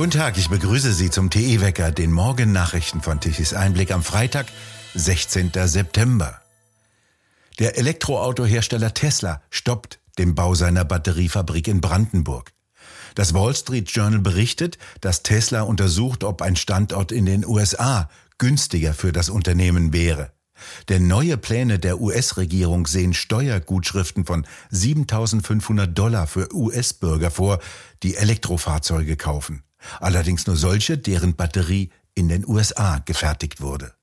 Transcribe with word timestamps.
Guten 0.00 0.12
Tag, 0.12 0.38
ich 0.38 0.48
begrüße 0.48 0.94
Sie 0.94 1.10
zum 1.10 1.28
TE-Wecker, 1.28 1.92
den 1.92 2.10
Morgennachrichten 2.10 3.02
von 3.02 3.20
Tichys 3.20 3.52
Einblick 3.52 3.92
am 3.92 4.02
Freitag, 4.02 4.46
16. 4.94 5.50
September. 5.66 6.40
Der 7.58 7.76
Elektroautohersteller 7.76 8.94
Tesla 8.94 9.42
stoppt 9.50 10.00
den 10.16 10.34
Bau 10.34 10.54
seiner 10.54 10.86
Batteriefabrik 10.86 11.68
in 11.68 11.82
Brandenburg. 11.82 12.54
Das 13.14 13.34
Wall 13.34 13.54
Street 13.54 13.90
Journal 13.90 14.20
berichtet, 14.20 14.78
dass 15.02 15.22
Tesla 15.22 15.60
untersucht, 15.64 16.24
ob 16.24 16.40
ein 16.40 16.56
Standort 16.56 17.12
in 17.12 17.26
den 17.26 17.44
USA 17.44 18.08
günstiger 18.38 18.94
für 18.94 19.12
das 19.12 19.28
Unternehmen 19.28 19.92
wäre. 19.92 20.32
Denn 20.88 21.08
neue 21.08 21.36
Pläne 21.36 21.78
der 21.78 22.00
US-Regierung 22.00 22.86
sehen 22.86 23.12
Steuergutschriften 23.12 24.24
von 24.24 24.46
7500 24.70 25.98
Dollar 25.98 26.26
für 26.26 26.48
US-Bürger 26.54 27.30
vor, 27.30 27.58
die 28.02 28.14
Elektrofahrzeuge 28.14 29.18
kaufen. 29.18 29.62
Allerdings 30.00 30.46
nur 30.46 30.56
solche, 30.56 30.98
deren 30.98 31.36
Batterie 31.36 31.90
in 32.14 32.28
den 32.28 32.46
USA 32.46 32.98
gefertigt 32.98 33.60
wurde. 33.60 33.94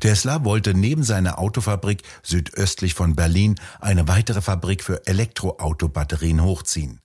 Tesla 0.00 0.44
wollte 0.44 0.74
neben 0.74 1.04
seiner 1.04 1.38
Autofabrik 1.38 2.02
südöstlich 2.22 2.94
von 2.94 3.14
Berlin 3.14 3.56
eine 3.80 4.08
weitere 4.08 4.40
Fabrik 4.40 4.82
für 4.82 5.06
Elektroautobatterien 5.06 6.42
hochziehen. 6.42 7.00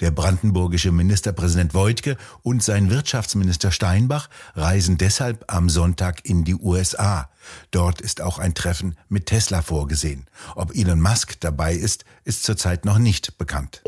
Der 0.00 0.10
brandenburgische 0.10 0.92
Ministerpräsident 0.92 1.72
Voigtke 1.72 2.16
und 2.42 2.62
sein 2.62 2.90
Wirtschaftsminister 2.90 3.70
Steinbach 3.70 4.28
reisen 4.54 4.98
deshalb 4.98 5.44
am 5.48 5.70
Sonntag 5.70 6.24
in 6.24 6.44
die 6.44 6.54
USA. 6.54 7.30
Dort 7.70 8.00
ist 8.00 8.20
auch 8.20 8.38
ein 8.38 8.54
Treffen 8.54 8.96
mit 9.08 9.26
Tesla 9.26 9.62
vorgesehen. 9.62 10.26
Ob 10.54 10.74
Elon 10.74 11.00
Musk 11.00 11.40
dabei 11.40 11.74
ist, 11.74 12.04
ist 12.24 12.44
zurzeit 12.44 12.84
noch 12.84 12.98
nicht 12.98 13.38
bekannt. 13.38 13.82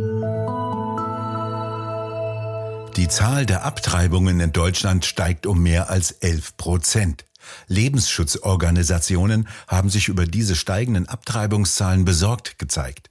Die 2.97 3.09
Zahl 3.09 3.45
der 3.45 3.63
Abtreibungen 3.67 4.41
in 4.41 4.53
Deutschland 4.53 5.05
steigt 5.05 5.45
um 5.45 5.63
mehr 5.63 5.91
als 5.91 6.13
11 6.13 6.57
Prozent. 6.57 7.27
Lebensschutzorganisationen 7.69 9.49
haben 9.69 9.91
sich 9.91 10.09
über 10.09 10.25
diese 10.25 10.57
steigenden 10.57 11.07
Abtreibungszahlen 11.07 12.07
besorgt 12.07 12.59
gezeigt. 12.59 13.11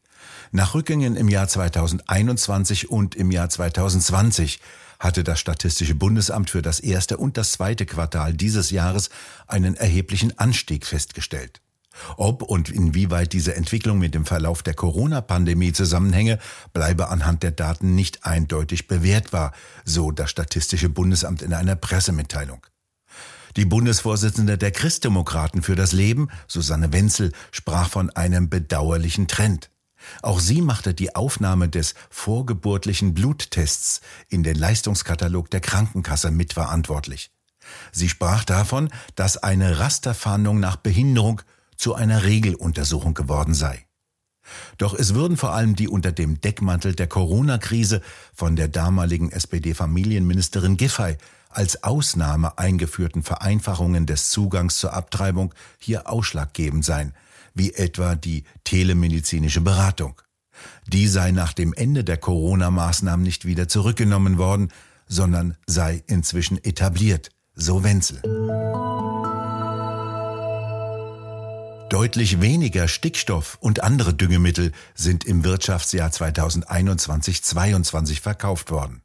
Nach 0.51 0.73
Rückgängen 0.73 1.15
im 1.15 1.29
Jahr 1.29 1.47
2021 1.47 2.89
und 2.89 3.13
im 3.13 3.29
Jahr 3.29 3.47
2020 3.47 4.59
hatte 4.99 5.23
das 5.23 5.39
Statistische 5.39 5.93
Bundesamt 5.93 6.49
für 6.49 6.63
das 6.63 6.79
erste 6.79 7.17
und 7.17 7.37
das 7.37 7.51
zweite 7.51 7.85
Quartal 7.85 8.33
dieses 8.33 8.71
Jahres 8.71 9.11
einen 9.45 9.75
erheblichen 9.75 10.35
Anstieg 10.39 10.87
festgestellt. 10.87 11.61
Ob 12.17 12.41
und 12.41 12.69
inwieweit 12.69 13.33
diese 13.33 13.55
Entwicklung 13.55 13.97
mit 13.99 14.15
dem 14.15 14.25
Verlauf 14.25 14.63
der 14.63 14.73
Corona-Pandemie 14.73 15.73
zusammenhänge, 15.73 16.39
bleibe 16.73 17.09
anhand 17.09 17.43
der 17.43 17.51
Daten 17.51 17.95
nicht 17.95 18.25
eindeutig 18.25 18.87
bewertbar, 18.87 19.53
so 19.83 20.11
das 20.11 20.29
Statistische 20.29 20.89
Bundesamt 20.89 21.41
in 21.41 21.53
einer 21.53 21.75
Pressemitteilung. 21.75 22.65
Die 23.55 23.65
Bundesvorsitzende 23.65 24.57
der 24.57 24.71
Christdemokraten 24.71 25.61
für 25.61 25.75
das 25.75 25.93
Leben, 25.93 26.27
Susanne 26.47 26.91
Wenzel, 26.91 27.31
sprach 27.51 27.89
von 27.89 28.09
einem 28.09 28.49
bedauerlichen 28.49 29.27
Trend. 29.27 29.69
Auch 30.21 30.41
sie 30.41 30.61
machte 30.61 30.93
die 30.93 31.15
Aufnahme 31.15 31.69
des 31.69 31.95
vorgeburtlichen 32.09 33.13
Bluttests 33.13 34.01
in 34.29 34.43
den 34.43 34.55
Leistungskatalog 34.55 35.49
der 35.49 35.61
Krankenkasse 35.61 36.31
mitverantwortlich. 36.31 37.31
Sie 37.91 38.09
sprach 38.09 38.43
davon, 38.43 38.89
dass 39.15 39.37
eine 39.37 39.79
Rasterfahndung 39.79 40.59
nach 40.59 40.75
Behinderung 40.75 41.41
zu 41.77 41.95
einer 41.95 42.23
Regeluntersuchung 42.23 43.13
geworden 43.13 43.53
sei. 43.53 43.85
Doch 44.77 44.93
es 44.93 45.15
würden 45.15 45.37
vor 45.37 45.53
allem 45.53 45.75
die 45.75 45.87
unter 45.87 46.11
dem 46.11 46.39
Deckmantel 46.39 46.93
der 46.93 47.07
Corona-Krise 47.07 48.01
von 48.33 48.55
der 48.55 48.67
damaligen 48.67 49.31
SPD-Familienministerin 49.31 50.77
Giffey 50.77 51.17
als 51.49 51.83
Ausnahme 51.83 52.57
eingeführten 52.57 53.23
Vereinfachungen 53.23 54.05
des 54.05 54.29
Zugangs 54.29 54.77
zur 54.77 54.93
Abtreibung 54.93 55.53
hier 55.79 56.09
ausschlaggebend 56.09 56.83
sein, 56.83 57.13
wie 57.53 57.73
etwa 57.73 58.15
die 58.15 58.43
telemedizinische 58.65 59.61
Beratung. 59.61 60.21
Die 60.87 61.07
sei 61.07 61.31
nach 61.31 61.53
dem 61.53 61.73
Ende 61.73 62.03
der 62.03 62.17
Corona-Maßnahmen 62.17 63.23
nicht 63.23 63.45
wieder 63.45 63.67
zurückgenommen 63.67 64.37
worden, 64.37 64.69
sondern 65.07 65.55
sei 65.65 66.03
inzwischen 66.07 66.63
etabliert, 66.63 67.29
so 67.55 67.83
Wenzel. 67.83 68.21
Deutlich 71.89 72.41
weniger 72.41 72.87
Stickstoff 72.87 73.59
und 73.61 73.83
andere 73.83 74.15
Düngemittel 74.15 74.71
sind 74.95 75.23
im 75.23 75.43
Wirtschaftsjahr 75.43 76.09
2021-22 76.09 78.21
verkauft 78.21 78.71
worden. 78.71 79.03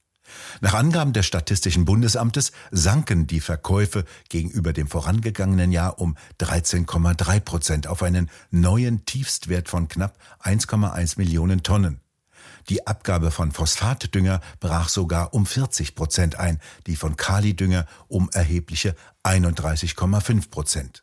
Nach 0.63 0.73
Angaben 0.73 1.13
des 1.13 1.27
Statistischen 1.27 1.85
Bundesamtes 1.85 2.53
sanken 2.71 3.27
die 3.27 3.41
Verkäufe 3.41 4.07
gegenüber 4.31 4.73
dem 4.73 4.89
vorangegangenen 4.89 5.73
Jahr 5.73 5.99
um 5.99 6.17
13,3 6.41 7.41
Prozent 7.41 7.87
auf 7.87 8.03
einen 8.03 8.31
neuen 8.51 9.05
Tiefstwert 9.05 9.69
von 9.69 9.89
knapp 9.89 10.17
1,1 10.43 11.19
Millionen 11.19 11.63
Tonnen. 11.63 12.01
Die 12.71 12.87
Abgabe 12.87 13.31
von 13.31 13.53
Phosphatdünger 13.53 14.41
brach 14.59 14.89
sogar 14.89 15.35
um 15.35 15.45
40 15.45 15.95
Prozent 15.95 16.37
ein, 16.37 16.59
die 16.87 16.97
von 16.97 17.17
Kalidünger 17.17 17.85
um 18.09 18.31
erhebliche 18.33 18.97
31,5 19.23 20.51
Prozent. 20.51 21.03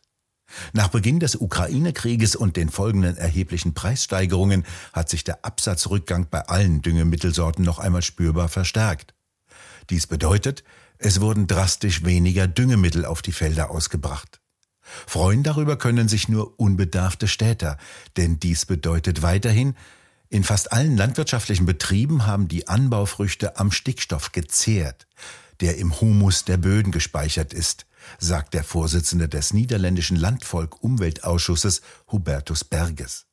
Nach 0.72 0.88
Beginn 0.88 1.20
des 1.20 1.36
Ukraine-Krieges 1.36 2.36
und 2.36 2.56
den 2.56 2.70
folgenden 2.70 3.16
erheblichen 3.16 3.74
Preissteigerungen 3.74 4.64
hat 4.92 5.08
sich 5.08 5.24
der 5.24 5.44
Absatzrückgang 5.44 6.28
bei 6.30 6.40
allen 6.48 6.82
Düngemittelsorten 6.82 7.64
noch 7.64 7.78
einmal 7.78 8.02
spürbar 8.02 8.48
verstärkt. 8.48 9.14
Dies 9.90 10.06
bedeutet, 10.06 10.64
es 10.98 11.20
wurden 11.20 11.46
drastisch 11.46 12.04
weniger 12.04 12.46
Düngemittel 12.46 13.04
auf 13.04 13.22
die 13.22 13.32
Felder 13.32 13.70
ausgebracht. 13.70 14.40
Freuen 15.06 15.42
darüber 15.42 15.76
können 15.76 16.08
sich 16.08 16.28
nur 16.28 16.58
unbedarfte 16.58 17.28
Städter, 17.28 17.76
denn 18.16 18.40
dies 18.40 18.66
bedeutet 18.66 19.22
weiterhin, 19.22 19.74
in 20.30 20.44
fast 20.44 20.72
allen 20.72 20.96
landwirtschaftlichen 20.96 21.66
Betrieben 21.66 22.26
haben 22.26 22.48
die 22.48 22.68
Anbaufrüchte 22.68 23.58
am 23.58 23.70
Stickstoff 23.70 24.32
gezehrt, 24.32 25.06
der 25.60 25.78
im 25.78 26.00
Humus 26.00 26.44
der 26.44 26.58
Böden 26.58 26.92
gespeichert 26.92 27.54
ist, 27.54 27.86
sagt 28.18 28.54
der 28.54 28.64
Vorsitzende 28.64 29.28
des 29.28 29.52
niederländischen 29.52 30.16
Landvolk-Umweltausschusses 30.16 31.82
Hubertus 32.10 32.64
Berges. 32.64 33.26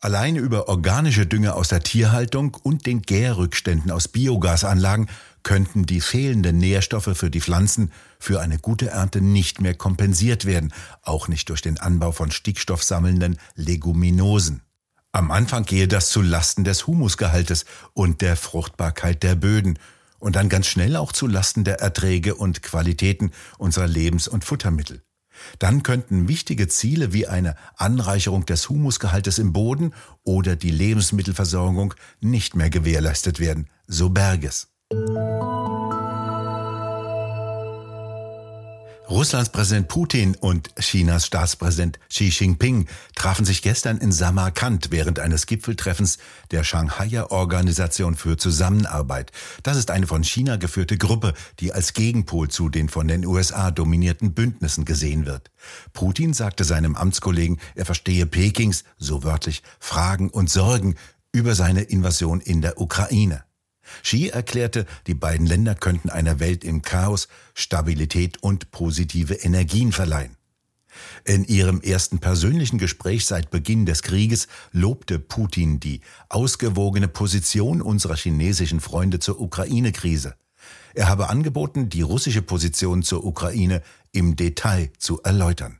Alleine 0.00 0.38
über 0.38 0.68
organische 0.68 1.26
Dünger 1.26 1.56
aus 1.56 1.68
der 1.68 1.82
Tierhaltung 1.82 2.56
und 2.62 2.86
den 2.86 3.02
Gärrückständen 3.02 3.90
aus 3.90 4.06
Biogasanlagen 4.06 5.08
könnten 5.42 5.86
die 5.86 6.00
fehlenden 6.00 6.58
Nährstoffe 6.58 7.16
für 7.16 7.30
die 7.30 7.40
Pflanzen 7.40 7.90
für 8.20 8.40
eine 8.40 8.58
gute 8.58 8.90
Ernte 8.90 9.20
nicht 9.20 9.60
mehr 9.60 9.74
kompensiert 9.74 10.44
werden, 10.44 10.72
auch 11.02 11.26
nicht 11.26 11.48
durch 11.48 11.62
den 11.62 11.78
Anbau 11.78 12.12
von 12.12 12.30
stickstoffsammelnden 12.30 13.38
Leguminosen. 13.56 14.62
Am 15.10 15.32
Anfang 15.32 15.64
gehe 15.64 15.88
das 15.88 16.10
zu 16.10 16.22
Lasten 16.22 16.62
des 16.62 16.86
Humusgehaltes 16.86 17.64
und 17.92 18.20
der 18.20 18.36
Fruchtbarkeit 18.36 19.24
der 19.24 19.34
Böden 19.34 19.80
und 20.18 20.36
dann 20.36 20.48
ganz 20.48 20.66
schnell 20.66 20.96
auch 20.96 21.12
zu 21.12 21.26
Lasten 21.26 21.64
der 21.64 21.80
Erträge 21.80 22.34
und 22.34 22.62
Qualitäten 22.62 23.32
unserer 23.58 23.86
Lebens- 23.86 24.28
und 24.28 24.44
Futtermittel. 24.44 25.02
Dann 25.58 25.82
könnten 25.82 26.28
wichtige 26.28 26.68
Ziele 26.68 27.12
wie 27.12 27.26
eine 27.26 27.54
Anreicherung 27.76 28.44
des 28.46 28.68
Humusgehaltes 28.68 29.38
im 29.38 29.52
Boden 29.52 29.94
oder 30.24 30.56
die 30.56 30.70
Lebensmittelversorgung 30.70 31.94
nicht 32.20 32.56
mehr 32.56 32.70
gewährleistet 32.70 33.38
werden, 33.38 33.68
so 33.86 34.10
Berges. 34.10 34.68
Russlands 39.10 39.48
Präsident 39.48 39.88
Putin 39.88 40.36
und 40.36 40.68
Chinas 40.78 41.24
Staatspräsident 41.24 41.98
Xi 42.10 42.28
Jinping 42.28 42.86
trafen 43.14 43.46
sich 43.46 43.62
gestern 43.62 43.96
in 43.96 44.12
Samarkand 44.12 44.90
während 44.90 45.18
eines 45.18 45.46
Gipfeltreffens 45.46 46.18
der 46.50 46.62
Shanghaier 46.62 47.32
Organisation 47.32 48.16
für 48.16 48.36
Zusammenarbeit. 48.36 49.32
Das 49.62 49.78
ist 49.78 49.90
eine 49.90 50.06
von 50.06 50.24
China 50.24 50.56
geführte 50.56 50.98
Gruppe, 50.98 51.32
die 51.58 51.72
als 51.72 51.94
Gegenpol 51.94 52.48
zu 52.48 52.68
den 52.68 52.90
von 52.90 53.08
den 53.08 53.24
USA 53.24 53.70
dominierten 53.70 54.34
Bündnissen 54.34 54.84
gesehen 54.84 55.24
wird. 55.24 55.50
Putin 55.94 56.34
sagte 56.34 56.64
seinem 56.64 56.94
Amtskollegen, 56.94 57.58
er 57.76 57.86
verstehe 57.86 58.26
Pekings, 58.26 58.84
so 58.98 59.24
wörtlich, 59.24 59.62
Fragen 59.80 60.28
und 60.28 60.50
Sorgen 60.50 60.96
über 61.32 61.54
seine 61.54 61.80
Invasion 61.80 62.42
in 62.42 62.60
der 62.60 62.78
Ukraine. 62.78 63.47
Xi 64.02 64.28
erklärte, 64.28 64.86
die 65.06 65.14
beiden 65.14 65.46
Länder 65.46 65.74
könnten 65.74 66.10
einer 66.10 66.40
Welt 66.40 66.64
im 66.64 66.82
Chaos 66.82 67.28
Stabilität 67.54 68.42
und 68.42 68.70
positive 68.70 69.34
Energien 69.34 69.92
verleihen. 69.92 70.36
In 71.24 71.44
ihrem 71.44 71.80
ersten 71.80 72.18
persönlichen 72.18 72.78
Gespräch 72.78 73.26
seit 73.26 73.50
Beginn 73.50 73.86
des 73.86 74.02
Krieges 74.02 74.48
lobte 74.72 75.18
Putin 75.18 75.80
die 75.80 76.00
ausgewogene 76.28 77.08
Position 77.08 77.82
unserer 77.82 78.16
chinesischen 78.16 78.80
Freunde 78.80 79.18
zur 79.18 79.40
Ukraine-Krise. 79.40 80.34
Er 80.94 81.08
habe 81.08 81.28
angeboten, 81.28 81.88
die 81.88 82.02
russische 82.02 82.42
Position 82.42 83.02
zur 83.02 83.24
Ukraine 83.24 83.82
im 84.12 84.36
Detail 84.36 84.90
zu 84.98 85.22
erläutern. 85.22 85.77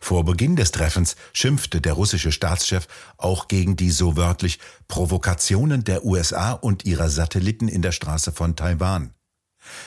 Vor 0.00 0.24
Beginn 0.24 0.56
des 0.56 0.72
Treffens 0.72 1.16
schimpfte 1.32 1.80
der 1.80 1.94
russische 1.94 2.32
Staatschef 2.32 2.86
auch 3.16 3.48
gegen 3.48 3.76
die 3.76 3.90
so 3.90 4.16
wörtlich 4.16 4.58
Provokationen 4.88 5.84
der 5.84 6.04
USA 6.04 6.52
und 6.52 6.84
ihrer 6.84 7.08
Satelliten 7.08 7.68
in 7.68 7.82
der 7.82 7.92
Straße 7.92 8.32
von 8.32 8.56
Taiwan. 8.56 9.12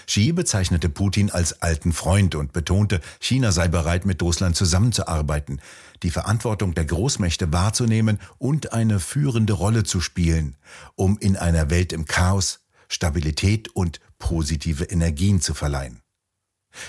Xi 0.08 0.32
bezeichnete 0.34 0.90
Putin 0.90 1.30
als 1.30 1.62
alten 1.62 1.94
Freund 1.94 2.36
und 2.36 2.54
betonte, 2.54 3.02
China 3.20 3.52
sei 3.52 3.68
bereit, 3.68 4.06
mit 4.06 4.22
Russland 4.22 4.56
zusammenzuarbeiten, 4.56 5.62
die 6.04 6.12
Verantwortung 6.12 6.74
der 6.74 6.86
Großmächte 6.86 7.52
wahrzunehmen 7.54 8.20
und 8.38 8.74
eine 8.74 9.00
führende 9.00 9.54
Rolle 9.54 9.84
zu 9.84 10.02
spielen, 10.02 10.58
um 10.96 11.18
in 11.20 11.38
einer 11.38 11.70
Welt 11.70 11.94
im 11.94 12.06
Chaos 12.06 12.60
Stabilität 12.90 13.70
und 13.70 14.00
positive 14.18 14.86
Energien 14.86 15.42
zu 15.42 15.54
verleihen. 15.54 16.02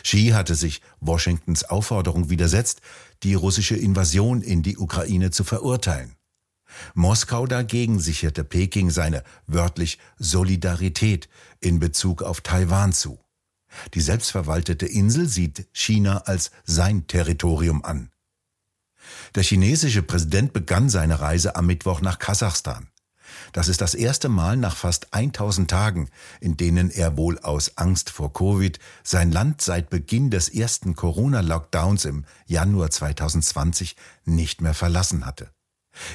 Xi 0.03 0.29
hatte 0.29 0.55
sich 0.55 0.83
Washingtons 1.01 1.65
Aufforderung 1.65 2.31
widersetzt, 2.31 2.81
die 3.23 3.35
russische 3.35 3.77
Invasion 3.77 4.43
in 4.43 4.63
die 4.63 4.77
Ukraine 4.77 5.31
zu 5.31 5.45
verurteilen. 5.45 6.17
Moskau 6.95 7.47
dagegen 7.47 7.99
sicherte 7.99 8.45
Peking 8.45 8.91
seine 8.91 9.25
wörtlich 9.47 9.99
Solidarität 10.19 11.29
in 11.61 11.81
Bezug 11.81 12.23
auf 12.23 12.41
Taiwan 12.41 12.93
zu. 12.93 13.19
Die 13.95 14.01
selbstverwaltete 14.01 14.87
Insel 14.87 15.29
sieht 15.29 15.69
China 15.73 16.19
als 16.27 16.51
sein 16.65 17.07
Territorium 17.07 17.85
an. 17.85 18.11
Der 19.35 19.43
chinesische 19.43 20.03
Präsident 20.03 20.53
begann 20.53 20.89
seine 20.89 21.21
Reise 21.21 21.57
am 21.57 21.67
Mittwoch 21.67 22.01
nach 22.01 22.19
Kasachstan. 22.19 22.89
Das 23.53 23.69
ist 23.69 23.81
das 23.81 23.95
erste 23.95 24.29
Mal 24.29 24.57
nach 24.57 24.77
fast 24.77 25.13
1000 25.13 25.71
Tagen, 25.71 26.11
in 26.41 26.57
denen 26.57 26.91
er 26.91 27.17
wohl 27.17 27.39
aus 27.39 27.77
Angst 27.77 28.11
vor 28.11 28.33
Covid 28.33 28.79
sein 29.03 29.33
Land 29.33 29.61
seit 29.61 29.91
Beginn 29.91 30.31
des 30.31 30.49
ersten 30.49 30.95
Corona-Lockdowns 30.95 32.05
im 32.05 32.25
Januar 32.47 32.91
2020 32.91 33.97
nicht 34.25 34.61
mehr 34.61 34.75
verlassen 34.75 35.27
hatte. 35.27 35.51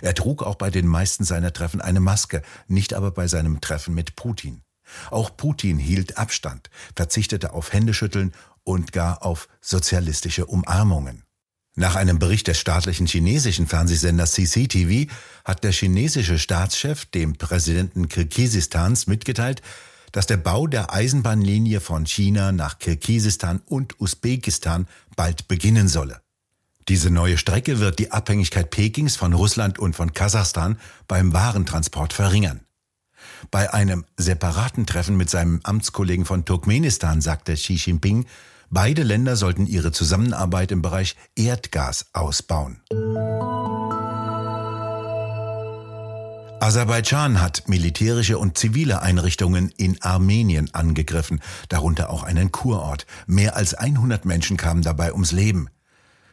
Er 0.02 0.14
trug 0.14 0.44
auch 0.44 0.56
bei 0.56 0.70
den 0.70 0.88
meisten 0.88 1.24
seiner 1.24 1.54
Treffen 1.54 1.82
eine 1.82 2.00
Maske, 2.00 2.42
nicht 2.68 2.94
aber 2.94 3.12
bei 3.12 3.28
seinem 3.28 3.62
Treffen 3.62 3.94
mit 3.94 4.16
Putin. 4.16 4.62
Auch 5.10 5.36
Putin 5.36 5.78
hielt 5.78 6.18
Abstand, 6.18 6.70
verzichtete 6.96 7.54
auf 7.54 7.74
Händeschütteln 7.74 8.34
und 8.64 8.92
gar 8.92 9.24
auf 9.24 9.48
sozialistische 9.62 10.46
Umarmungen. 10.46 11.24
Nach 11.78 11.96
einem 11.96 12.20
Bericht 12.20 12.48
des 12.48 12.58
staatlichen 12.58 13.06
chinesischen 13.06 13.68
Fernsehsenders 13.68 14.32
CCTV 14.32 15.12
hat 15.44 15.66
der 15.66 15.74
chinesische 15.74 16.40
Staatschef 16.40 17.06
dem 17.06 17.36
Präsidenten 17.36 18.08
Kirgisistans 18.08 19.08
mitgeteilt, 19.08 19.62
dass 20.14 20.26
der 20.26 20.38
Bau 20.38 20.68
der 20.68 20.94
Eisenbahnlinie 20.94 21.82
von 21.82 22.06
China 22.06 22.54
nach 22.54 22.80
Kirgisistan 22.80 23.62
und 23.66 24.00
Usbekistan 24.00 24.88
bald 25.18 25.50
beginnen 25.50 25.90
solle. 25.90 26.22
Diese 26.88 27.10
neue 27.10 27.38
Strecke 27.38 27.80
wird 27.80 28.00
die 28.00 28.12
Abhängigkeit 28.12 28.70
Pekings 28.70 29.18
von 29.18 29.34
Russland 29.34 29.78
und 29.78 29.98
von 29.98 30.14
Kasachstan 30.14 30.80
beim 31.10 31.34
Warentransport 31.34 32.14
verringern. 32.14 32.62
Bei 33.52 33.74
einem 33.74 34.06
separaten 34.16 34.86
Treffen 34.86 35.18
mit 35.18 35.30
seinem 35.30 35.60
Amtskollegen 35.64 36.24
von 36.24 36.46
Turkmenistan 36.46 37.20
sagte 37.20 37.56
Xi 37.56 37.74
Jinping, 37.74 38.28
beide 38.70 39.04
Länder 39.04 39.36
sollten 39.36 39.66
ihre 39.68 39.92
Zusammenarbeit 39.92 40.72
im 40.72 40.82
Bereich 40.82 41.16
Erdgas 41.36 42.08
ausbauen. 42.14 42.82
Aserbaidschan 46.60 47.42
hat 47.42 47.68
militärische 47.68 48.40
und 48.40 48.58
zivile 48.58 49.02
Einrichtungen 49.02 49.72
in 49.78 50.02
Armenien 50.02 50.74
angegriffen, 50.74 51.42
darunter 51.70 52.10
auch 52.10 52.24
einen 52.24 52.52
Kurort. 52.52 53.06
Mehr 53.28 53.56
als 53.56 53.76
100 53.76 54.26
Menschen 54.26 54.58
kamen 54.58 54.82
dabei 54.82 55.12
ums 55.12 55.32
Leben. 55.32 55.70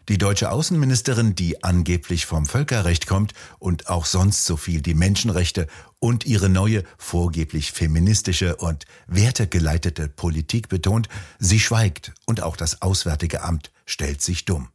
Die 0.08 0.18
deutsche 0.18 0.50
Außenministerin, 0.50 1.36
die 1.36 1.62
angeblich 1.62 2.26
vom 2.26 2.46
Völkerrecht 2.46 3.06
kommt 3.06 3.34
und 3.60 3.88
auch 3.88 4.04
sonst 4.04 4.44
so 4.44 4.56
viel 4.56 4.82
die 4.82 4.94
Menschenrechte 4.94 5.68
und 6.00 6.26
ihre 6.26 6.48
neue, 6.48 6.82
vorgeblich 6.98 7.70
feministische 7.70 8.56
und 8.56 8.84
wertegeleitete 9.06 10.08
Politik 10.08 10.68
betont, 10.68 11.08
sie 11.38 11.60
schweigt 11.60 12.12
und 12.26 12.42
auch 12.42 12.56
das 12.56 12.82
Auswärtige 12.82 13.42
Amt 13.42 13.70
stellt 13.86 14.22
sich 14.22 14.44
dumm. 14.44 14.70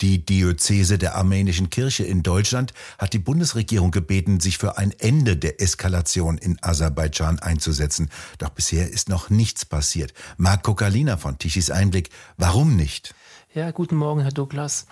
Die 0.00 0.24
Diözese 0.24 0.96
der 0.96 1.16
armenischen 1.16 1.68
Kirche 1.68 2.04
in 2.04 2.22
Deutschland 2.22 2.72
hat 2.98 3.12
die 3.12 3.18
Bundesregierung 3.18 3.90
gebeten, 3.90 4.40
sich 4.40 4.56
für 4.56 4.78
ein 4.78 4.92
Ende 4.98 5.36
der 5.36 5.60
Eskalation 5.60 6.38
in 6.38 6.56
Aserbaidschan 6.62 7.38
einzusetzen. 7.38 8.08
Doch 8.38 8.48
bisher 8.48 8.90
ist 8.90 9.10
noch 9.10 9.30
nichts 9.30 9.64
passiert. 9.64 10.14
Marc 10.38 10.64
Kokalina 10.64 11.18
von 11.18 11.38
Tichys 11.38 11.70
Einblick. 11.70 12.08
Warum 12.36 12.74
nicht? 12.74 13.14
Ja, 13.54 13.70
guten 13.70 13.96
Morgen, 13.96 14.22
Herr 14.22 14.32
Douglas. 14.32 14.86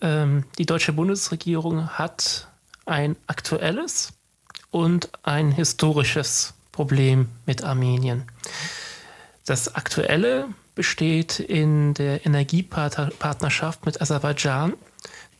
Ähm, 0.00 0.42
die 0.58 0.66
deutsche 0.66 0.92
Bundesregierung 0.92 1.88
hat 1.90 2.48
ein 2.84 3.14
aktuelles 3.28 4.12
und 4.72 5.08
ein 5.22 5.52
historisches 5.52 6.54
Problem 6.72 7.28
mit 7.46 7.62
Armenien. 7.62 8.24
Das 9.46 9.76
aktuelle 9.76 10.48
besteht 10.74 11.38
in 11.38 11.94
der 11.94 12.26
Energiepartnerschaft 12.26 13.86
mit 13.86 14.02
Aserbaidschan, 14.02 14.72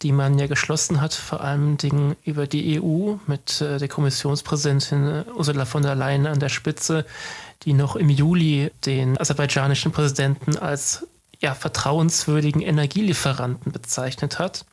die 0.03 0.13
man 0.13 0.39
ja 0.39 0.47
geschlossen 0.47 1.01
hat, 1.01 1.15
vor 1.15 1.41
allen 1.41 1.79
Dingen 1.79 2.15
über 2.25 2.47
die 2.47 2.81
EU 2.81 3.15
mit 3.27 3.61
äh, 3.61 3.79
der 3.79 3.89
Kommissionspräsidentin 3.89 5.25
Ursula 5.35 5.65
von 5.65 5.83
der 5.83 5.97
Leyen 5.97 6.29
an 6.29 6.39
der 6.39 6.49
Spitze, 6.49 7.07
die 7.65 7.73
noch 7.73 7.97
im 7.97 8.09
Juli 8.09 8.71
den 8.87 9.21
aserbaidschanischen 9.21 9.91
Präsidenten 9.91 10.57
als 10.57 11.09
ja, 11.43 11.55
vertrauenswürdigen 11.55 12.63
Energielieferanten 12.63 13.73
bezeichnet 13.73 14.39
hat. 14.39 14.65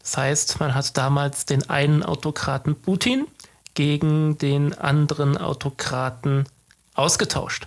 Das 0.00 0.16
heißt, 0.16 0.60
man 0.60 0.74
hat 0.74 0.96
damals 0.96 1.44
den 1.44 1.68
einen 1.68 2.02
Autokraten 2.02 2.76
Putin 2.76 3.26
gegen 3.74 4.38
den 4.38 4.72
anderen 4.78 5.36
Autokraten 5.36 6.46
ausgetauscht. 6.94 7.66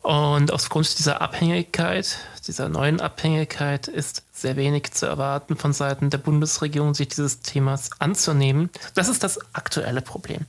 Und 0.00 0.52
aufgrund 0.52 0.98
dieser 0.98 1.22
Abhängigkeit, 1.22 2.18
dieser 2.46 2.68
neuen 2.68 3.00
Abhängigkeit 3.00 3.88
ist 3.88 4.22
sehr 4.32 4.56
wenig 4.56 4.92
zu 4.92 5.06
erwarten 5.06 5.56
von 5.56 5.72
Seiten 5.72 6.10
der 6.10 6.18
Bundesregierung, 6.18 6.94
sich 6.94 7.08
dieses 7.08 7.40
Themas 7.40 7.90
anzunehmen. 8.00 8.70
Das 8.94 9.08
ist 9.08 9.24
das 9.24 9.38
aktuelle 9.54 10.02
Problem. 10.02 10.44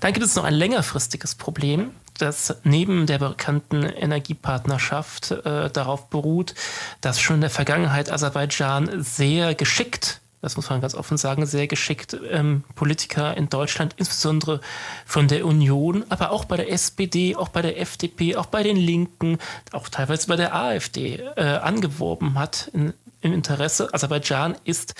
Dann 0.00 0.12
gibt 0.12 0.26
es 0.26 0.34
noch 0.34 0.44
ein 0.44 0.54
längerfristiges 0.54 1.36
Problem, 1.36 1.92
das 2.18 2.56
neben 2.64 3.06
der 3.06 3.18
bekannten 3.18 3.82
Energiepartnerschaft 3.82 5.30
äh, 5.30 5.70
darauf 5.70 6.08
beruht, 6.08 6.54
dass 7.00 7.20
schon 7.20 7.36
in 7.36 7.40
der 7.42 7.50
Vergangenheit 7.50 8.10
Aserbaidschan 8.10 9.02
sehr 9.02 9.54
geschickt 9.54 10.20
das 10.46 10.56
muss 10.56 10.70
man 10.70 10.80
ganz 10.80 10.94
offen 10.94 11.16
sagen, 11.16 11.44
sehr 11.44 11.66
geschickt 11.66 12.16
ähm, 12.30 12.62
Politiker 12.76 13.36
in 13.36 13.48
Deutschland, 13.48 13.94
insbesondere 13.96 14.60
von 15.04 15.26
der 15.26 15.44
Union, 15.44 16.04
aber 16.08 16.30
auch 16.30 16.44
bei 16.44 16.56
der 16.56 16.70
SPD, 16.70 17.34
auch 17.34 17.48
bei 17.48 17.62
der 17.62 17.80
FDP, 17.80 18.36
auch 18.36 18.46
bei 18.46 18.62
den 18.62 18.76
Linken, 18.76 19.38
auch 19.72 19.88
teilweise 19.88 20.28
bei 20.28 20.36
der 20.36 20.54
AfD 20.54 21.16
äh, 21.36 21.42
angeworben 21.42 22.38
hat 22.38 22.70
in, 22.74 22.92
im 23.22 23.32
Interesse. 23.32 23.92
Aserbaidschan 23.92 24.56
ist 24.62 24.94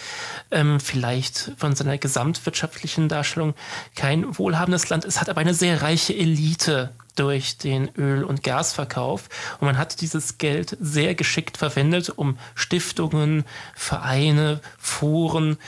ähm, 0.50 0.80
vielleicht 0.80 1.52
von 1.58 1.76
seiner 1.76 1.96
gesamtwirtschaftlichen 1.96 3.08
Darstellung 3.08 3.54
kein 3.94 4.38
wohlhabendes 4.38 4.88
Land. 4.88 5.04
Es 5.04 5.20
hat 5.20 5.28
aber 5.28 5.42
eine 5.42 5.54
sehr 5.54 5.80
reiche 5.80 6.12
Elite 6.12 6.90
durch 7.16 7.58
den 7.58 7.88
Öl- 7.96 8.24
und 8.24 8.42
Gasverkauf. 8.42 9.28
Und 9.60 9.66
man 9.66 9.78
hat 9.78 10.00
dieses 10.00 10.38
Geld 10.38 10.76
sehr 10.80 11.14
geschickt 11.14 11.56
verwendet, 11.56 12.10
um 12.10 12.38
Stiftungen, 12.54 13.44
Vereine, 13.74 14.60
Foren 14.78 15.58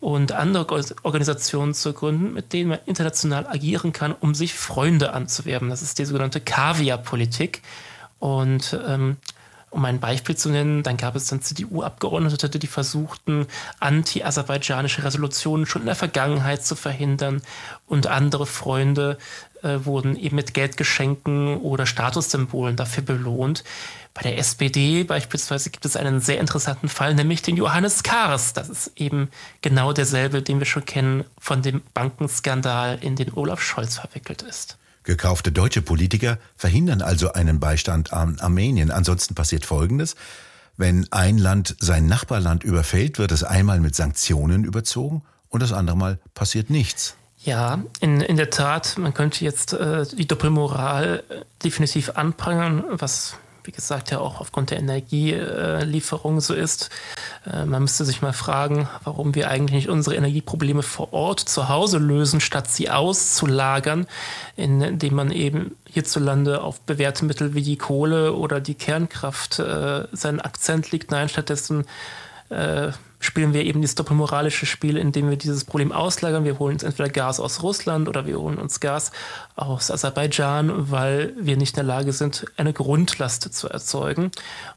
und 0.00 0.32
andere 0.32 0.84
Organisationen 1.02 1.74
zu 1.74 1.92
gründen, 1.92 2.32
mit 2.32 2.52
denen 2.52 2.70
man 2.70 2.78
international 2.86 3.46
agieren 3.46 3.92
kann, 3.92 4.12
um 4.12 4.34
sich 4.34 4.54
Freunde 4.54 5.12
anzuwerben. 5.12 5.70
Das 5.70 5.82
ist 5.82 5.98
die 5.98 6.04
sogenannte 6.04 6.40
Kaviar-Politik. 6.40 7.62
Und 8.20 8.78
ähm, 8.86 9.16
um 9.70 9.84
ein 9.84 10.00
Beispiel 10.00 10.36
zu 10.36 10.48
nennen, 10.48 10.82
dann 10.82 10.96
gab 10.96 11.14
es 11.14 11.26
dann 11.26 11.42
CDU-Abgeordnete, 11.42 12.48
die 12.48 12.66
versuchten, 12.66 13.46
anti-aserbaidschanische 13.80 15.04
Resolutionen 15.04 15.66
schon 15.66 15.82
in 15.82 15.86
der 15.86 15.94
Vergangenheit 15.94 16.64
zu 16.64 16.74
verhindern 16.74 17.42
und 17.86 18.06
andere 18.06 18.46
Freunde 18.46 19.18
äh, 19.62 19.84
wurden 19.84 20.16
eben 20.16 20.36
mit 20.36 20.54
Geldgeschenken 20.54 21.58
oder 21.58 21.86
Statussymbolen 21.86 22.76
dafür 22.76 23.02
belohnt. 23.02 23.64
Bei 24.14 24.22
der 24.22 24.38
SPD 24.38 25.04
beispielsweise 25.04 25.70
gibt 25.70 25.84
es 25.84 25.96
einen 25.96 26.20
sehr 26.20 26.40
interessanten 26.40 26.88
Fall, 26.88 27.14
nämlich 27.14 27.42
den 27.42 27.56
Johannes 27.56 28.02
Kahrs. 28.02 28.52
Das 28.52 28.68
ist 28.68 28.92
eben 28.96 29.28
genau 29.62 29.92
derselbe, 29.92 30.42
den 30.42 30.58
wir 30.58 30.66
schon 30.66 30.84
kennen 30.84 31.24
von 31.38 31.62
dem 31.62 31.82
Bankenskandal, 31.94 32.98
in 33.00 33.16
den 33.16 33.32
Olaf 33.32 33.60
Scholz 33.60 33.96
verwickelt 33.98 34.42
ist. 34.42 34.78
Gekaufte 35.04 35.52
deutsche 35.52 35.82
Politiker 35.82 36.38
verhindern 36.56 37.00
also 37.00 37.32
einen 37.32 37.60
Beistand 37.60 38.12
an 38.12 38.38
Armenien. 38.40 38.90
Ansonsten 38.90 39.34
passiert 39.34 39.64
Folgendes. 39.64 40.16
Wenn 40.76 41.06
ein 41.10 41.38
Land 41.38 41.76
sein 41.80 42.06
Nachbarland 42.06 42.62
überfällt, 42.62 43.18
wird 43.18 43.32
es 43.32 43.42
einmal 43.42 43.80
mit 43.80 43.96
Sanktionen 43.96 44.64
überzogen 44.64 45.22
und 45.48 45.62
das 45.62 45.72
andere 45.72 45.96
Mal 45.96 46.18
passiert 46.34 46.70
nichts. 46.70 47.16
Ja, 47.40 47.78
in, 48.00 48.20
in 48.20 48.36
der 48.36 48.50
Tat, 48.50 48.98
man 48.98 49.14
könnte 49.14 49.44
jetzt 49.44 49.72
äh, 49.72 50.04
die 50.06 50.26
Doppelmoral 50.26 51.22
äh, 51.28 51.34
definitiv 51.62 52.10
anprangern, 52.16 52.84
was 52.90 53.36
wie 53.68 53.72
gesagt, 53.72 54.10
ja 54.10 54.18
auch 54.18 54.40
aufgrund 54.40 54.70
der 54.70 54.78
Energielieferung 54.78 56.40
so 56.40 56.54
ist. 56.54 56.88
Äh, 57.44 57.66
man 57.66 57.82
müsste 57.82 58.06
sich 58.06 58.22
mal 58.22 58.32
fragen, 58.32 58.88
warum 59.04 59.34
wir 59.34 59.50
eigentlich 59.50 59.84
nicht 59.84 59.88
unsere 59.90 60.16
Energieprobleme 60.16 60.82
vor 60.82 61.12
Ort 61.12 61.40
zu 61.40 61.68
Hause 61.68 61.98
lösen, 61.98 62.40
statt 62.40 62.70
sie 62.70 62.88
auszulagern, 62.88 64.06
indem 64.56 65.14
man 65.14 65.30
eben 65.30 65.76
hierzulande 65.84 66.62
auf 66.62 66.80
bewährte 66.80 67.26
Mittel 67.26 67.52
wie 67.52 67.62
die 67.62 67.76
Kohle 67.76 68.32
oder 68.32 68.60
die 68.60 68.74
Kernkraft 68.74 69.58
äh, 69.58 70.08
seinen 70.12 70.40
Akzent 70.40 70.90
legt. 70.90 71.10
Nein, 71.10 71.28
stattdessen 71.28 71.84
äh, 72.48 72.92
spielen 73.28 73.52
wir 73.52 73.62
eben 73.66 73.82
dieses 73.82 73.94
doppelmoralische 73.94 74.64
Spiel, 74.64 74.96
indem 74.96 75.28
wir 75.28 75.36
dieses 75.36 75.66
Problem 75.66 75.92
auslagern. 75.92 76.44
Wir 76.44 76.58
holen 76.58 76.76
uns 76.76 76.82
entweder 76.82 77.10
Gas 77.10 77.40
aus 77.40 77.62
Russland 77.62 78.08
oder 78.08 78.24
wir 78.24 78.40
holen 78.40 78.56
uns 78.56 78.80
Gas 78.80 79.12
aus 79.54 79.90
Aserbaidschan, 79.90 80.90
weil 80.90 81.34
wir 81.38 81.58
nicht 81.58 81.74
in 81.76 81.86
der 81.86 81.94
Lage 81.94 82.14
sind, 82.14 82.46
eine 82.56 82.72
Grundlast 82.72 83.52
zu 83.52 83.68
erzeugen. 83.68 84.30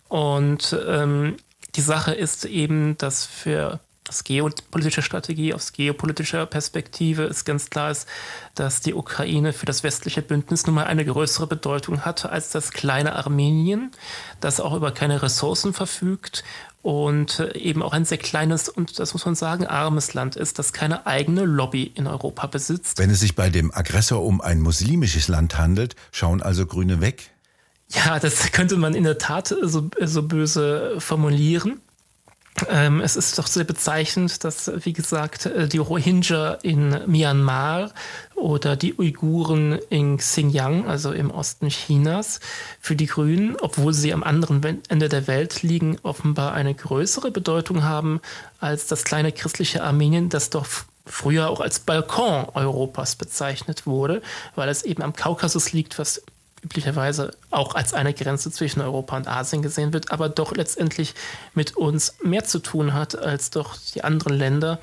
Und 0.10 0.78
ähm, 0.86 1.38
die 1.76 1.82
Sache 1.82 2.14
ist 2.14 2.44
eben, 2.44 2.98
dass 2.98 3.26
für 3.26 3.80
aus 4.10 4.24
geopolitischer 4.24 5.02
Strategie, 5.04 5.54
aus 5.54 5.74
geopolitischer 5.74 6.46
Perspektive 6.46 7.24
ist 7.24 7.46
ganz 7.46 7.70
klar 7.70 7.92
ist, 7.92 8.08
dass 8.56 8.82
die 8.82 8.94
Ukraine 8.94 9.54
für 9.54 9.66
das 9.66 9.84
westliche 9.84 10.22
Bündnis 10.22 10.66
nun 10.66 10.76
mal 10.76 10.86
eine 10.86 11.06
größere 11.06 11.48
Bedeutung 11.48 12.02
hat 12.02 12.26
als 12.26 12.50
das 12.50 12.72
kleine 12.72 13.16
Armenien, 13.16 13.92
das 14.40 14.60
auch 14.60 14.76
über 14.76 14.92
keine 14.92 15.22
Ressourcen 15.22 15.74
verfügt 15.74 16.44
und 16.82 17.40
eben 17.54 17.84
auch 17.84 17.94
ein 17.94 18.06
sehr 18.06 18.18
kleines 18.18 18.68
und, 18.70 18.98
das 18.98 19.14
muss 19.14 19.26
man 19.26 19.36
sagen, 19.36 19.68
armes 19.68 20.14
Land 20.14 20.36
ist, 20.36 20.58
das 20.58 20.74
keine 20.74 21.06
eigene 21.06 21.46
Lobby 21.46 21.84
in 21.84 22.08
Europa 22.08 22.48
besitzt. 22.48 22.98
Wenn 22.98 23.12
es 23.12 23.20
sich 23.20 23.36
bei 23.36 23.50
dem 23.50 23.72
Aggressor 23.74 24.24
um 24.24 24.42
ein 24.42 24.60
muslimisches 24.60 25.28
Land 25.28 25.58
handelt, 25.58 25.96
schauen 26.12 26.42
also 26.42 26.66
Grüne 26.66 27.02
weg? 27.02 27.30
Ja, 27.90 28.20
das 28.20 28.52
könnte 28.52 28.78
man 28.78 28.96
in 28.96 29.04
der 29.04 29.20
Tat 29.20 29.56
so, 29.62 29.90
so 30.02 30.24
böse 30.24 30.96
formulieren. 31.00 31.82
Ähm, 32.70 33.00
es 33.00 33.16
ist 33.16 33.40
doch 33.40 33.48
sehr 33.48 33.64
bezeichnend, 33.64 34.44
dass, 34.44 34.72
wie 34.86 34.94
gesagt, 34.94 35.46
äh, 35.46 35.68
die 35.68 35.78
Rohingya 35.78 36.56
in 36.62 37.00
Myanmar 37.08 37.92
oder 38.36 38.76
die 38.76 38.98
Uiguren 38.98 39.80
in 39.90 40.18
Xinjiang, 40.18 40.88
also 40.88 41.12
im 41.12 41.32
Osten 41.32 41.70
Chinas, 41.70 42.40
für 42.80 42.96
die 42.96 43.06
Grünen, 43.08 43.56
obwohl 43.60 43.94
sie 43.94 44.14
am 44.14 44.24
anderen 44.24 44.62
Ende 44.90 45.10
der 45.10 45.28
Welt 45.28 45.64
liegen, 45.64 45.98
offenbar 46.04 46.54
eine 46.54 46.76
größere 46.76 47.32
Bedeutung 47.32 47.84
haben 47.84 48.22
als 48.60 48.88
das 48.88 49.04
kleine 49.04 49.32
christliche 49.32 49.84
Armenien, 49.84 50.30
das 50.30 50.50
doch 50.50 50.68
früher 51.06 51.50
auch 51.50 51.62
als 51.62 51.80
Balkon 51.80 52.48
Europas 52.54 53.16
bezeichnet 53.16 53.86
wurde, 53.86 54.22
weil 54.56 54.70
es 54.70 54.84
eben 54.84 55.02
am 55.02 55.14
Kaukasus 55.14 55.72
liegt, 55.72 55.98
was 56.00 56.22
üblicherweise 56.64 57.32
auch 57.50 57.76
als 57.76 57.94
eine 57.94 58.14
Grenze 58.14 58.52
zwischen 58.52 58.82
Europa 58.82 59.18
und 59.18 59.28
Asien 59.28 59.62
gesehen 59.62 59.94
wird, 59.94 60.12
aber 60.12 60.30
doch 60.30 60.56
letztendlich 60.56 61.16
mit 61.54 61.76
uns 61.76 62.16
mehr 62.24 62.44
zu 62.44 62.60
tun 62.60 62.94
hat 62.94 63.18
als 63.18 63.50
doch 63.50 63.78
die 63.94 64.04
anderen 64.04 64.34
Länder. 64.34 64.80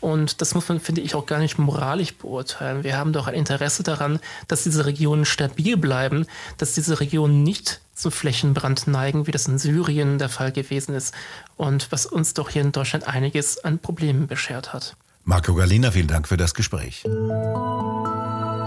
Und 0.00 0.40
das 0.40 0.54
muss 0.54 0.68
man, 0.68 0.80
finde 0.80 1.02
ich, 1.02 1.14
auch 1.14 1.26
gar 1.26 1.38
nicht 1.38 1.58
moralisch 1.58 2.14
beurteilen. 2.14 2.84
Wir 2.84 2.96
haben 2.96 3.12
doch 3.12 3.26
ein 3.26 3.34
Interesse 3.34 3.82
daran, 3.82 4.18
dass 4.48 4.64
diese 4.64 4.86
Regionen 4.86 5.26
stabil 5.26 5.76
bleiben, 5.76 6.26
dass 6.56 6.74
diese 6.74 7.00
Regionen 7.00 7.42
nicht 7.42 7.80
zum 7.94 8.10
Flächenbrand 8.10 8.86
neigen, 8.86 9.26
wie 9.26 9.30
das 9.30 9.46
in 9.46 9.58
Syrien 9.58 10.18
der 10.18 10.30
Fall 10.30 10.52
gewesen 10.52 10.94
ist 10.94 11.14
und 11.56 11.92
was 11.92 12.06
uns 12.06 12.32
doch 12.32 12.48
hier 12.48 12.62
in 12.62 12.72
Deutschland 12.72 13.06
einiges 13.06 13.62
an 13.62 13.78
Problemen 13.78 14.26
beschert 14.26 14.72
hat. 14.72 14.96
Marco 15.24 15.54
Galina, 15.54 15.90
vielen 15.90 16.08
Dank 16.08 16.26
für 16.26 16.38
das 16.38 16.54
Gespräch. 16.54 17.04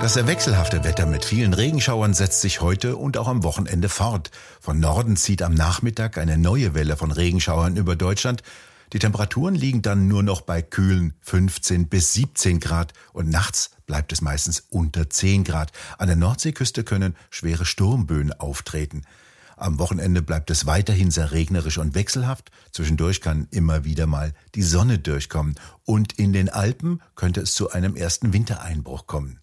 Das 0.04 0.16
sehr 0.16 0.28
wechselhafte 0.28 0.84
Wetter 0.84 1.06
mit 1.06 1.24
vielen 1.24 1.54
Regenschauern 1.54 2.14
setzt 2.14 2.42
sich 2.42 2.60
heute 2.60 2.98
und 2.98 3.18
auch 3.18 3.30
am 3.30 3.46
Wochenende 3.46 3.88
fort. 3.88 4.32
Von 4.60 4.82
Norden 4.82 5.16
zieht 5.16 5.42
am 5.42 5.54
Nachmittag 5.54 6.18
eine 6.18 6.38
neue 6.38 6.74
Welle 6.74 6.98
von 6.98 7.10
Regenschauern 7.10 7.78
über 7.78 7.96
Deutschland. 7.96 8.44
Die 8.92 9.00
Temperaturen 9.00 9.56
liegen 9.56 9.82
dann 9.82 10.10
nur 10.10 10.22
noch 10.22 10.42
bei 10.42 10.62
kühlen 10.62 11.14
15 11.22 11.88
bis 11.88 12.12
17 12.16 12.60
Grad 12.60 12.92
und 13.14 13.30
nachts 13.30 13.70
bleibt 13.86 14.12
es 14.12 14.20
meistens 14.20 14.66
unter 14.70 15.10
10 15.10 15.46
Grad. 15.46 15.72
An 15.98 16.08
der 16.08 16.18
Nordseeküste 16.18 16.84
können 16.84 17.16
schwere 17.30 17.64
Sturmböen 17.64 18.34
auftreten. 18.34 19.04
Am 19.56 19.80
Wochenende 19.80 20.22
bleibt 20.22 20.50
es 20.50 20.66
weiterhin 20.66 21.12
sehr 21.12 21.32
regnerisch 21.32 21.78
und 21.78 21.96
wechselhaft. 21.96 22.52
Zwischendurch 22.74 23.22
kann 23.22 23.48
immer 23.52 23.86
wieder 23.86 24.06
mal 24.06 24.34
die 24.54 24.64
Sonne 24.64 25.00
durchkommen. 25.00 25.56
Und 25.86 26.12
in 26.20 26.34
den 26.34 26.50
Alpen 26.50 27.02
könnte 27.16 27.40
es 27.40 27.54
zu 27.54 27.72
einem 27.72 27.96
ersten 27.96 28.34
Wintereinbruch 28.34 29.08
kommen. 29.08 29.40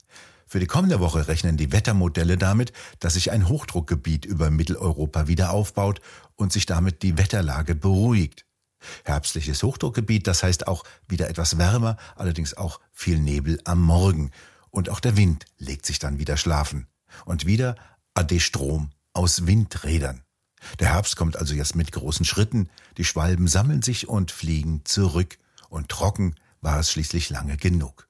Für 0.50 0.58
die 0.58 0.66
kommende 0.66 0.98
Woche 0.98 1.28
rechnen 1.28 1.56
die 1.56 1.70
Wettermodelle 1.70 2.36
damit, 2.36 2.72
dass 2.98 3.14
sich 3.14 3.30
ein 3.30 3.48
Hochdruckgebiet 3.48 4.24
über 4.24 4.50
Mitteleuropa 4.50 5.28
wieder 5.28 5.52
aufbaut 5.52 6.00
und 6.34 6.52
sich 6.52 6.66
damit 6.66 7.04
die 7.04 7.16
Wetterlage 7.16 7.76
beruhigt. 7.76 8.46
Herbstliches 9.04 9.62
Hochdruckgebiet, 9.62 10.26
das 10.26 10.42
heißt 10.42 10.66
auch 10.66 10.82
wieder 11.06 11.30
etwas 11.30 11.56
wärmer, 11.56 11.98
allerdings 12.16 12.54
auch 12.54 12.80
viel 12.92 13.20
Nebel 13.20 13.60
am 13.62 13.80
Morgen. 13.80 14.32
Und 14.70 14.88
auch 14.88 14.98
der 14.98 15.16
Wind 15.16 15.44
legt 15.58 15.86
sich 15.86 16.00
dann 16.00 16.18
wieder 16.18 16.36
schlafen. 16.36 16.88
Und 17.24 17.46
wieder 17.46 17.76
ade 18.14 18.40
Strom 18.40 18.90
aus 19.12 19.46
Windrädern. 19.46 20.24
Der 20.80 20.94
Herbst 20.94 21.14
kommt 21.14 21.36
also 21.36 21.54
jetzt 21.54 21.76
mit 21.76 21.92
großen 21.92 22.24
Schritten, 22.24 22.70
die 22.96 23.04
Schwalben 23.04 23.46
sammeln 23.46 23.82
sich 23.82 24.08
und 24.08 24.32
fliegen 24.32 24.84
zurück, 24.84 25.38
und 25.68 25.88
trocken 25.88 26.34
war 26.60 26.80
es 26.80 26.90
schließlich 26.90 27.30
lange 27.30 27.56
genug. 27.56 28.09